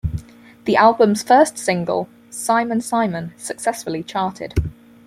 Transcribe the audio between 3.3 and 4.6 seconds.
successfully charted.